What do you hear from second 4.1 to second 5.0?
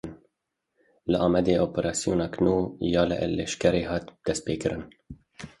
destpêkirin.